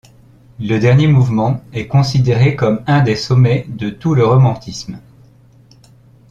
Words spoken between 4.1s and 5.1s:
le romantisme.